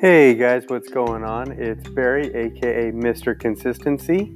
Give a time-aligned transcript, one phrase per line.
[0.00, 1.52] Hey guys, what's going on?
[1.52, 3.38] It's Barry, aka Mr.
[3.38, 4.34] Consistency,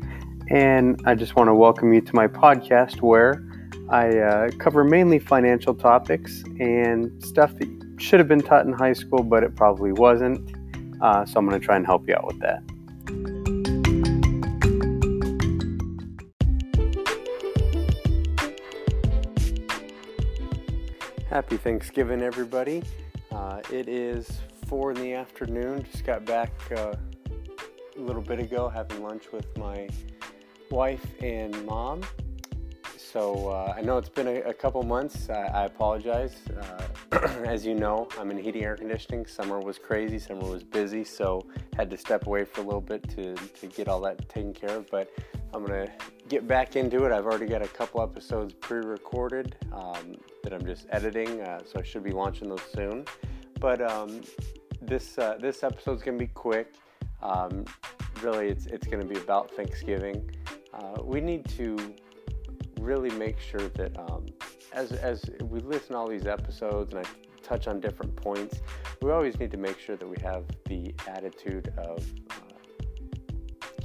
[0.50, 3.42] and I just want to welcome you to my podcast where
[3.88, 8.92] I uh, cover mainly financial topics and stuff that should have been taught in high
[8.92, 10.54] school, but it probably wasn't.
[11.00, 12.62] Uh, so I'm going to try and help you out with that.
[21.30, 22.82] Happy Thanksgiving, everybody.
[23.32, 25.84] Uh, it is four in the afternoon.
[25.90, 26.94] Just got back uh,
[27.96, 29.88] a little bit ago having lunch with my
[30.70, 32.02] wife and mom.
[32.96, 35.30] So uh, I know it's been a, a couple months.
[35.30, 36.36] I, I apologize.
[37.12, 39.26] Uh, as you know, I'm in heating air conditioning.
[39.26, 40.18] Summer was crazy.
[40.18, 43.88] Summer was busy, so had to step away for a little bit to, to get
[43.88, 44.90] all that taken care of.
[44.90, 45.12] But
[45.52, 45.92] I'm gonna
[46.28, 47.12] get back into it.
[47.12, 51.84] I've already got a couple episodes pre-recorded um, that I'm just editing, uh, so I
[51.84, 53.04] should be launching those soon.
[53.60, 54.22] But um,
[54.86, 56.74] this uh, this episode's gonna be quick.
[57.22, 57.64] Um,
[58.22, 60.30] really, it's it's gonna be about Thanksgiving.
[60.72, 61.94] Uh, we need to
[62.80, 64.26] really make sure that um,
[64.72, 67.10] as as we listen to all these episodes and I
[67.42, 68.60] touch on different points,
[69.02, 72.34] we always need to make sure that we have the attitude of uh,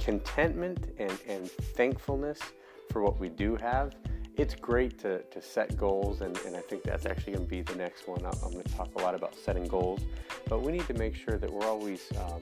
[0.00, 2.38] contentment and, and thankfulness
[2.90, 3.94] for what we do have
[4.36, 7.62] it's great to, to set goals, and, and I think that's actually going to be
[7.62, 8.24] the next one.
[8.24, 10.00] I'm going to talk a lot about setting goals,
[10.48, 12.40] but we need to make sure that we're always um,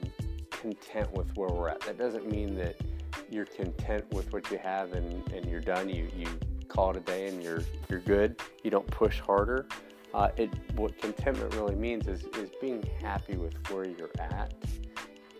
[0.49, 1.81] content with where we're at.
[1.81, 2.75] That doesn't mean that
[3.29, 5.89] you're content with what you have and, and you're done.
[5.89, 6.27] You, you
[6.67, 8.39] call it a day and you're, you're good.
[8.63, 9.67] You don't push harder.
[10.13, 14.53] Uh, it, what contentment really means is, is being happy with where you're at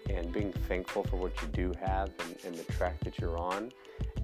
[0.10, 3.72] and being thankful for what you do have and, and the track that you're on.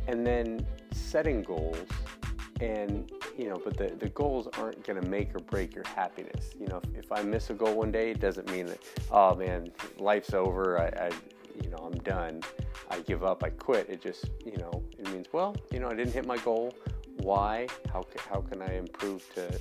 [0.08, 1.88] And then setting goals
[2.62, 6.52] and you know but the, the goals aren't going to make or break your happiness.
[6.60, 8.80] You know if, if, i miss a goal one day it doesn't mean that
[9.12, 11.12] oh man life's over I, I,
[11.62, 12.42] you know i'm done.
[12.90, 13.90] I give up i quit.
[13.90, 16.74] It just you know it means well you know i didn't hit my goal.
[17.18, 17.68] Why?
[17.92, 19.60] How, how can i improve to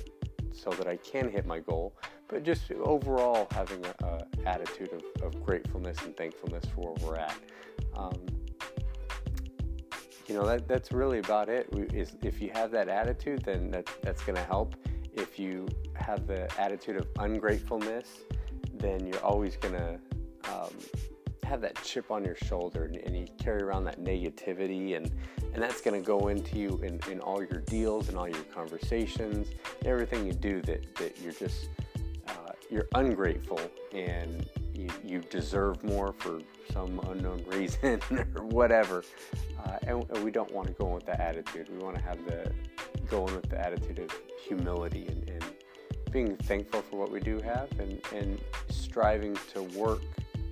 [0.51, 1.93] so that i can hit my goal?
[2.27, 7.17] But just overall having a, a attitude of, of, gratefulness and thankfulness for where we're
[7.17, 7.37] at.
[7.95, 8.19] Um,
[10.27, 11.67] you know that that's really about it.
[11.71, 14.75] If you have that attitude, then that that's going to help.
[15.13, 18.07] If you have the attitude of ungratefulness,
[18.73, 19.99] then you're always going to
[20.51, 20.73] um,
[21.43, 25.11] have that chip on your shoulder, and, and, you carry around that negativity, and
[25.53, 28.43] and that's going to go into you in, in all your deals and all your
[28.45, 29.47] conversations,
[29.85, 31.69] everything you do that that you're just
[32.69, 33.59] you're ungrateful
[33.93, 36.39] and you, you deserve more for
[36.71, 38.01] some unknown reason
[38.35, 39.03] or whatever.
[39.63, 41.69] Uh, and, and, we don't want to go in with that attitude.
[41.69, 42.51] We want to have the
[43.09, 44.11] go in with the attitude of
[44.47, 45.43] humility and, and
[46.11, 48.39] being thankful for what we do have and, and
[48.69, 50.01] striving to work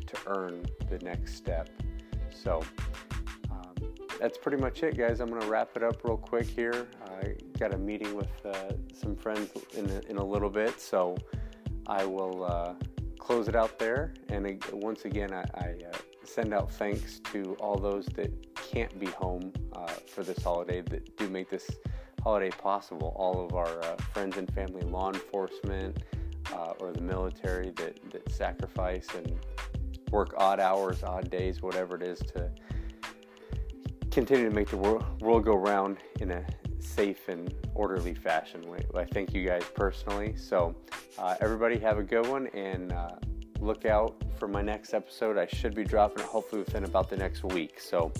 [0.07, 1.69] to earn the next step.
[2.31, 2.61] So
[3.51, 3.73] um,
[4.19, 5.19] that's pretty much it, guys.
[5.19, 6.87] I'm going to wrap it up real quick here.
[7.05, 11.15] I got a meeting with uh, some friends in a, in a little bit, so
[11.87, 12.43] I will.
[12.43, 12.73] Uh,
[13.23, 14.13] close it out there.
[14.27, 19.05] And once again, I, I uh, send out thanks to all those that can't be
[19.07, 21.71] home uh, for this holiday that do make this
[22.21, 23.13] holiday possible.
[23.15, 26.03] All of our uh, friends and family, law enforcement,
[26.51, 29.39] uh, or the military that, that sacrifice and
[30.11, 32.51] work odd hours, odd days, whatever it is to
[34.11, 36.45] continue to make the world, world go round in a
[36.83, 38.63] safe and orderly fashion.
[38.95, 40.35] I thank you guys personally.
[40.35, 40.75] So,
[41.17, 43.15] uh, everybody have a good one and uh,
[43.59, 45.37] look out for my next episode.
[45.37, 47.79] I should be dropping it hopefully within about the next week.
[47.79, 48.11] So,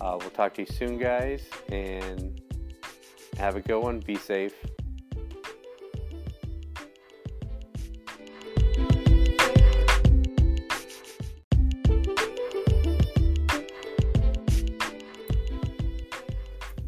[0.00, 2.40] uh, we'll talk to you soon, guys, and
[3.36, 4.00] have a good one.
[4.00, 4.54] Be safe.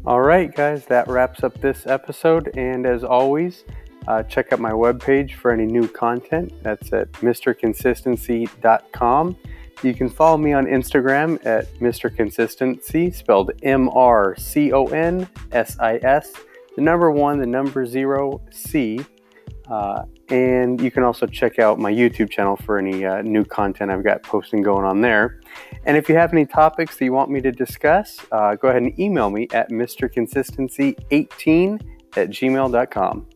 [0.07, 2.55] All right, guys, that wraps up this episode.
[2.55, 3.63] And as always,
[4.07, 6.53] uh, check out my webpage for any new content.
[6.61, 9.37] That's at mrconsistency.com.
[9.81, 12.15] You can follow me on Instagram at Mr.
[12.15, 16.33] Consistency, spelled M R C O N S I S,
[16.75, 19.03] the number one, the number zero, C.
[19.69, 23.91] Uh, and you can also check out my YouTube channel for any uh, new content
[23.91, 25.41] I've got posting going on there.
[25.85, 28.83] And if you have any topics that you want me to discuss, uh, go ahead
[28.83, 31.81] and email me at mrconsistency18
[32.17, 33.27] at gmail.com.